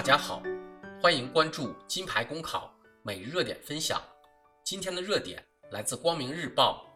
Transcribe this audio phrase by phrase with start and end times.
[0.00, 0.42] 大家好，
[1.02, 4.02] 欢迎关注金牌公考每日热点分享。
[4.64, 6.86] 今天的热点来自光明日报：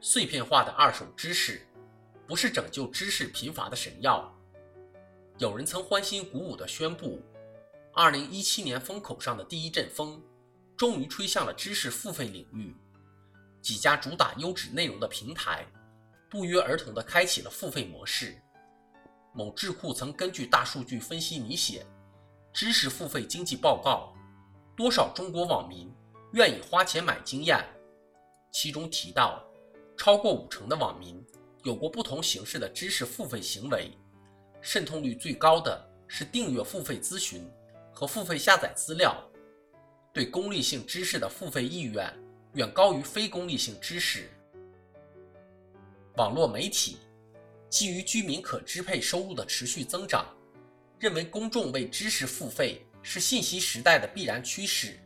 [0.00, 1.64] 碎片化的二手知识，
[2.26, 4.36] 不是拯救知识贫乏的神药。
[5.38, 7.22] 有人曾欢欣鼓舞地宣布，
[7.94, 10.20] 二零一七年风口上的第一阵风，
[10.76, 12.74] 终于吹向了知识付费领域。
[13.62, 15.64] 几家主打优质内容的平台，
[16.28, 18.36] 不约而同地开启了付费模式。
[19.32, 21.86] 某智库曾根据大数据分析拟写
[22.52, 24.12] 知识付费经济报告，
[24.76, 25.92] 多少中国网民
[26.32, 27.64] 愿意花钱买经验？
[28.50, 29.44] 其中提到，
[29.96, 31.24] 超过五成的网民
[31.62, 33.92] 有过不同形式的知识付费行为，
[34.60, 37.48] 渗透率最高的是订阅付费咨询
[37.92, 39.16] 和付费下载资料，
[40.12, 42.12] 对功利性知识的付费意愿
[42.54, 44.28] 远高于非功利性知识。
[46.16, 46.98] 网络媒体。
[47.70, 50.26] 基于居民可支配收入的持续增长，
[51.00, 55.00] 认为公众为知识付费是信息时代的必然趋势，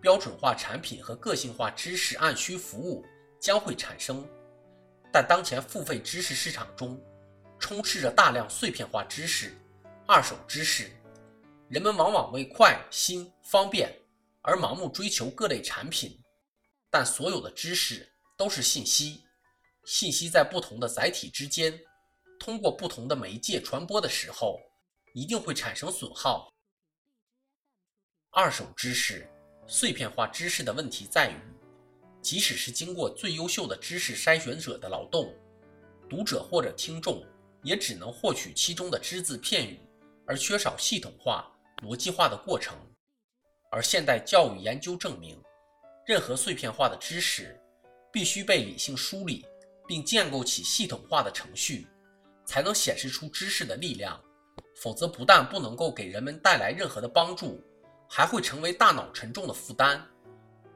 [0.00, 3.04] 标准化产品和个性化知识按需服务
[3.40, 4.24] 将会产生。
[5.12, 6.96] 但当前付费知识市场中
[7.58, 9.52] 充斥着大量碎片化知识、
[10.06, 10.88] 二手知识，
[11.68, 13.92] 人们往往为快、新、方便
[14.42, 16.16] 而盲目追求各类产品。
[16.88, 19.24] 但所有的知识都是信息。
[19.84, 21.76] 信息在不同的载体之间，
[22.38, 24.60] 通过不同的媒介传播的时候，
[25.12, 26.52] 一定会产生损耗。
[28.30, 29.28] 二手知识、
[29.66, 31.36] 碎片化知识的问题在于，
[32.22, 35.34] 即使是经过最优秀的知识筛选者的劳动，
[36.08, 37.24] 读者或者听众
[37.62, 39.80] 也只能获取其中的只字片语，
[40.26, 41.50] 而缺少系统化、
[41.82, 42.76] 逻辑化的过程。
[43.70, 45.40] 而现代教育研究证明，
[46.06, 47.60] 任何碎片化的知识
[48.12, 49.44] 必须被理性梳理。
[49.90, 51.84] 并建构起系统化的程序，
[52.46, 54.22] 才能显示出知识的力量。
[54.82, 57.62] 否则，不但不能够给人们带来任何的帮助，
[58.08, 60.00] 还会成为大脑沉重的负担，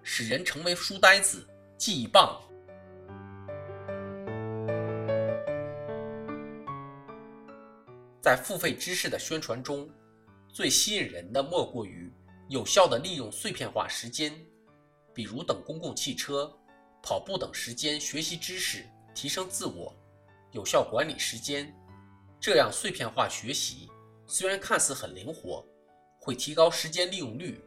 [0.02, 1.48] 使人成为书呆子、
[1.78, 2.38] 记忆棒。
[8.20, 9.88] 在付费知识的宣传中，
[10.52, 12.12] 最吸引人的莫过于
[12.50, 14.30] 有效的利用碎片化时间，
[15.14, 16.54] 比如等公共汽车、
[17.02, 18.84] 跑步等时间学习知识。
[19.14, 19.96] 提升自我，
[20.50, 21.72] 有效管理时间，
[22.46, 23.88] 这样碎片化学习
[24.26, 25.64] 虽然看似很灵活，
[26.20, 27.58] 会提高时间利用率，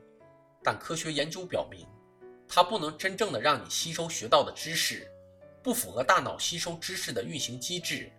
[0.63, 1.87] 但科学研究表明，
[2.47, 5.11] 它不能真正的让你吸收学到的知识，
[5.63, 8.11] 不符合大脑吸收知识的运行机制。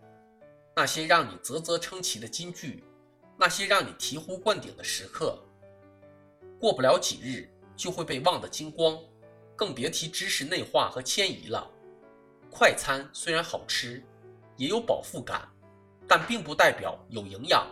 [0.75, 2.83] 那些让你啧啧称奇的金句，
[3.39, 5.39] 那些让你醍醐灌顶的时刻，
[6.59, 8.99] 过不了几日就会被忘得精光，
[9.55, 11.71] 更别提知识内化和迁移了。
[12.51, 14.05] 快餐虽然好吃，
[14.57, 15.49] 也有饱腹感，
[16.09, 17.69] 但并不代表有营养。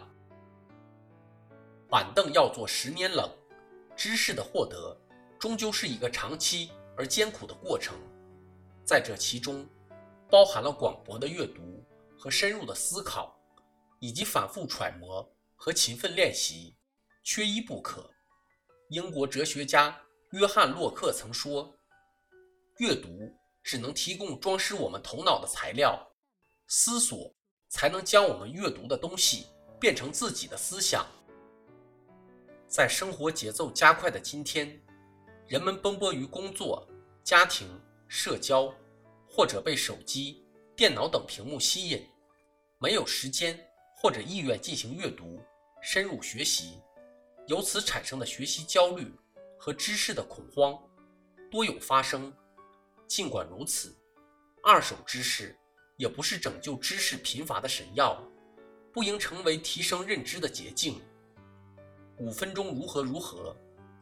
[1.88, 3.28] 板凳要坐十年冷，
[3.96, 4.96] 知识的获得
[5.38, 7.96] 终究是一个长期而艰苦的过程，
[8.84, 9.66] 在这其中，
[10.30, 11.82] 包含了广博的阅读
[12.18, 13.34] 和深入的思考，
[13.98, 16.76] 以及反复揣摩和勤奋练习，
[17.24, 18.08] 缺一不可。
[18.90, 19.98] 英国哲学家
[20.32, 21.74] 约翰·洛克曾说
[22.78, 23.08] ：“阅读。”
[23.66, 26.00] 只能提供装饰我们头脑的材料，
[26.68, 27.34] 思索
[27.68, 29.46] 才能将我们阅读的东西
[29.78, 31.06] 变成自己的思想。
[32.68, 34.80] 在生活节奏加快的今天，
[35.46, 36.86] 人们奔波于工作、
[37.22, 37.68] 家庭、
[38.08, 38.74] 社交，
[39.28, 40.44] 或者被手机、
[40.74, 42.06] 电脑等屏幕吸引，
[42.78, 43.58] 没有时间
[43.96, 45.40] 或者意愿进行阅读、
[45.80, 46.80] 深入学习，
[47.46, 49.12] 由此产生的学习焦虑
[49.58, 50.78] 和知识的恐慌，
[51.50, 52.32] 多有发生。
[53.06, 53.96] 尽管如此，
[54.64, 55.56] 二手知识
[55.96, 58.22] 也不是拯救知识贫乏的神药，
[58.92, 61.00] 不应成为提升认知的捷径。
[62.18, 63.56] 五分钟如何如何，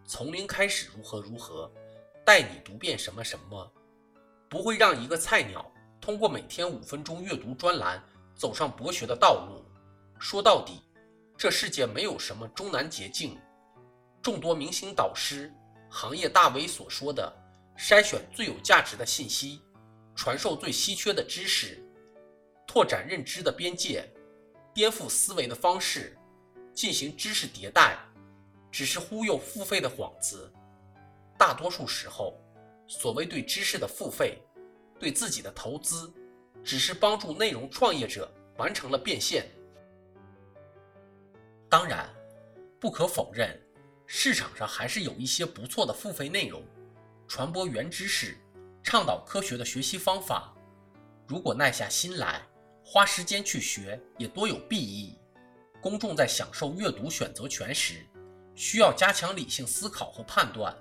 [0.07, 1.71] 从零开始如何如何，
[2.25, 3.73] 带你读遍什么什么，
[4.49, 8.03] 不会让一个菜鸟通过每天五分钟阅读专栏
[8.35, 9.65] 走上博学的道路。
[10.19, 10.83] 说到底，
[11.37, 13.39] 这世界没有什么终南捷径。
[14.23, 15.53] 众多明星导师、
[15.91, 17.41] 行业大 V 所说的。
[17.77, 19.61] 筛选最有价值的信息，
[20.15, 21.84] 传授最稀缺的知识，
[22.67, 24.09] 拓展认知的边界，
[24.73, 26.17] 颠覆思维的方式，
[26.73, 27.99] 进行知识迭代，
[28.71, 30.53] 只是忽悠付费的幌子。
[31.39, 32.41] 大多数时候，
[32.87, 34.43] 所谓对知识的付费，
[34.99, 36.13] 对自己的投资，
[36.63, 39.47] 只是帮助内容创业者完成了变现。
[41.69, 42.09] 当然，
[42.81, 43.61] 不可否认，
[44.07, 46.63] 市场上还是有一些不错的付费内容。
[47.27, 48.37] 传播原知识，
[48.83, 50.55] 倡导科学的学习方法。
[51.27, 52.43] 如果耐下心来，
[52.85, 55.19] 花时间去学，也多有裨益。
[55.81, 58.07] 公众在享受阅读选择权时，
[58.55, 60.77] 需要加强理性思考和判断，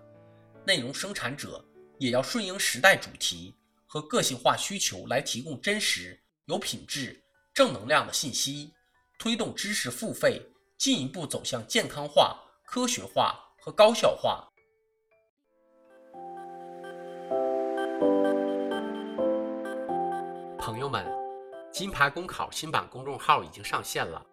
[0.66, 1.64] 内容生产者
[1.98, 3.56] 也要顺应时代主题
[3.88, 7.22] 和个性化需求来提供真实、有品质、
[7.54, 8.74] 正能量的信息，
[9.18, 10.42] 推动知识付费
[10.78, 14.50] 进一步走向健康化、科学化和高效化。
[20.58, 21.06] 朋友们，
[21.74, 24.24] 金牌公考新版公众号已经上线了，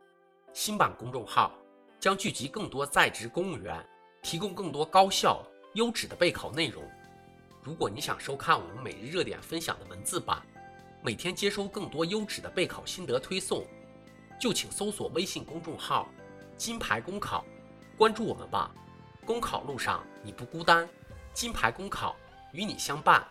[0.53, 1.51] 新版公众号。
[1.99, 3.83] 将聚集更多在职公务员，
[4.23, 5.43] 提供更多高效
[5.73, 6.83] 优质的备考内容。
[7.63, 10.43] 如果你想收看我们每日热点分享的文字版，
[11.03, 13.67] 每天接收更多优质的备考心得推送，
[14.39, 16.09] 就请搜索微信公众号
[16.59, 17.43] “金牌公考”，
[17.97, 18.71] 关注我们吧。
[19.25, 20.87] 公考路上你不孤单，
[21.33, 22.17] 金牌公考
[22.53, 23.27] 与你相伴。